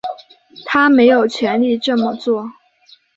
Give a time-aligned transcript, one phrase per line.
[0.65, 2.43] 他没有权力这么做